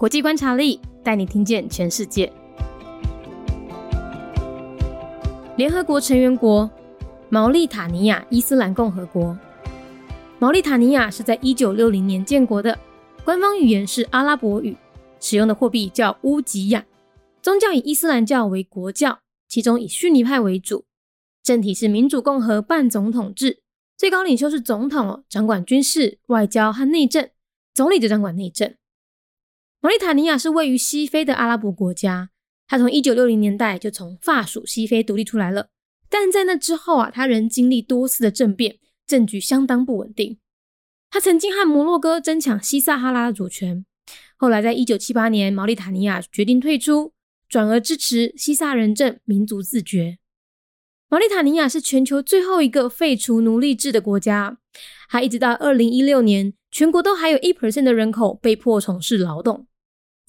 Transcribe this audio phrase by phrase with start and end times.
[0.00, 2.32] 国际观察力带你听见全世界。
[5.58, 6.70] 联合国成员国
[7.28, 9.38] 毛利塔尼亚伊斯兰共和国。
[10.38, 12.78] 毛利塔尼亚是在一九六零年建国的，
[13.26, 14.74] 官方语言是阿拉伯语，
[15.20, 16.86] 使用的货币叫乌吉亚，
[17.42, 19.18] 宗教以伊斯兰教为国教，
[19.50, 20.86] 其中以逊尼派为主。
[21.42, 23.58] 政体是民主共和半总统制，
[23.98, 27.28] 最高领袖是总统哦，掌管军事、外交和内政，
[27.74, 28.74] 总理就掌管内政。
[29.82, 32.28] 毛里塔尼亚是位于西非的阿拉伯国家，
[32.68, 35.70] 它从一九六零年代就从法属西非独立出来了，
[36.10, 38.76] 但在那之后啊，它仍经历多次的政变，
[39.06, 40.38] 政局相当不稳定。
[41.08, 43.86] 它曾经和摩洛哥争抢西撒哈拉的主权，
[44.36, 47.14] 后来在一九七八年，毛里塔尼亚决定退出，
[47.48, 50.18] 转而支持西萨人政民族自决。
[51.08, 54.58] 毛里塔尼亚是全球最后一个废除奴隶制的国家，
[55.08, 59.66] 还一直到二零一六年，全国都还有一 percent 的人口被迫从事劳动。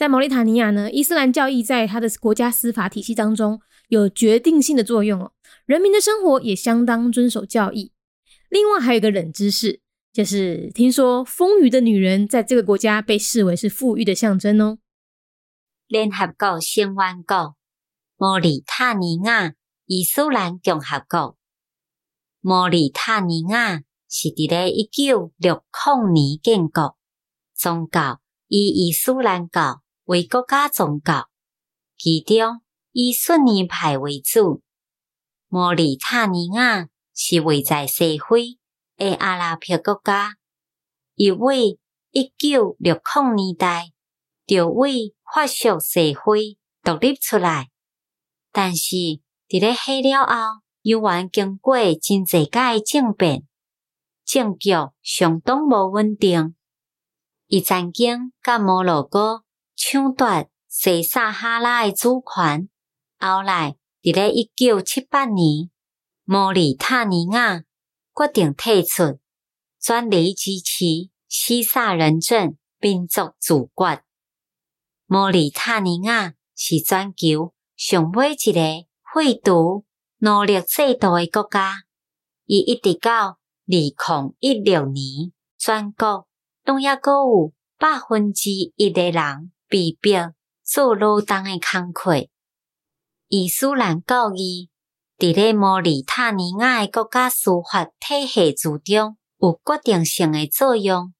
[0.00, 5.32] 在毛里塔尼亚呢，伊斯兰教义在他的国家司法体系当中有决定性的作用哦，
[5.66, 7.92] 人民的生活也相当遵守教义。
[8.48, 14.78] 另外还有一个冷知识，就是听说丰腴的女人在这个国家被视为是富裕的象征哦。
[15.86, 17.56] 联合国成员国
[18.16, 19.52] 毛里塔尼亚。
[19.84, 21.36] 伊斯兰共和国，
[22.40, 26.96] 毛里塔尼亚是伫咧一九六零年建国，
[27.54, 31.28] 宗教以伊斯兰教为国家宗教，
[31.96, 34.60] 其中以逊尼派为主。
[35.46, 38.58] 毛里塔尼亚是位在西非
[38.96, 40.34] 诶阿拉伯国家，
[41.14, 41.78] 一位
[42.10, 43.92] 一九六零年代
[44.48, 47.70] 就为法属西非独立出来，
[48.50, 48.96] 但是。
[49.48, 53.46] 伫咧起了后，又完经过真济届政变，
[54.24, 54.70] 政局
[55.02, 56.54] 相当无稳定。
[57.48, 59.42] 伊曾经甲摩洛哥
[59.82, 62.68] 抢夺西撒哈拉诶主权，
[63.18, 65.70] 后来伫咧一九七八年，
[66.24, 67.64] 毛里塔尼亚
[68.14, 69.18] 决定退出，
[69.80, 74.04] 转离支持西撒人政民族自决。
[75.06, 78.60] 毛里塔尼亚是全球上尾一个。
[79.12, 79.84] 废除
[80.18, 81.82] 奴隶制度诶国家，
[82.44, 83.92] 伊一直到二零
[84.38, 86.28] 一六年，全国
[86.64, 90.12] 拢抑阁有百分之一诶人被逼
[90.64, 92.28] 做劳动诶工课。
[93.28, 94.68] 伊斯兰教义
[95.16, 101.14] 伫咧摩里塔尼亚诶国家司法体系之中有决定性诶作用，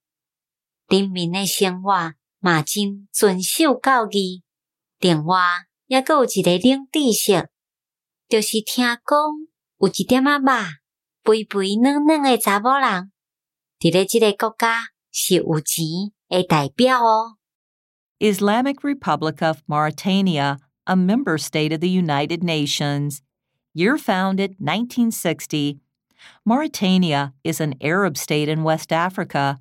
[0.88, 4.42] 人民诶生活嘛真遵守教义。
[4.98, 5.38] 另外，
[5.86, 7.48] 抑阁有一个冷知识。
[8.28, 9.00] 就是听讲
[9.78, 10.44] 有一点仔肉
[11.22, 13.12] 肥肥嫩嫩诶查某人，
[13.78, 15.84] 伫咧即个国家是有钱
[16.28, 17.39] 诶代表哦。
[18.22, 23.22] Islamic Republic of Mauritania, a member state of the United Nations.
[23.72, 25.78] Year founded 1960.
[26.44, 29.58] Mauritania is an Arab state in West Africa.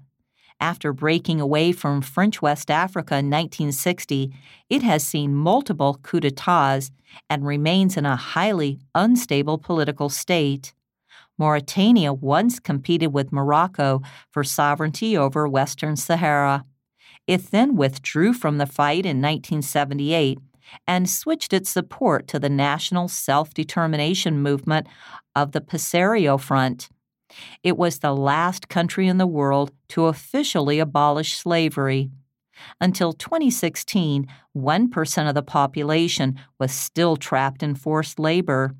[0.59, 4.33] After breaking away from French West Africa in 1960,
[4.69, 6.91] it has seen multiple coups d'etats
[7.29, 10.73] and remains in a highly unstable political state.
[11.37, 16.65] Mauritania once competed with Morocco for sovereignty over Western Sahara.
[17.29, 20.39] It then withdrew from the fight in 1978
[20.87, 24.87] and switched its support to the national self determination movement
[25.35, 26.89] of the Polisario Front.
[27.61, 32.09] It was the last country in the world to officially abolish slavery.
[32.81, 34.25] Until 2016,
[34.57, 38.73] 1% of the population was still trapped in forced labor.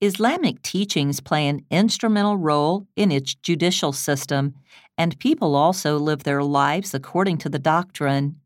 [0.00, 4.54] Islamic teachings play an instrumental role in its judicial system,
[4.98, 8.36] and people also live their lives according to the doctrine.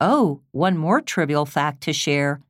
[0.00, 2.40] Oh, one more trivial fact to share.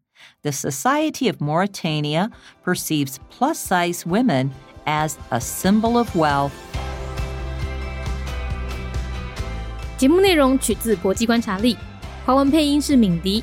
[0.43, 2.31] The Society of Mauritania
[2.63, 4.53] perceives plus size women
[4.87, 6.53] as a symbol of wealth.
[9.97, 11.77] 节目内容取自国际观察力，
[12.25, 13.43] 华文配音是敏迪，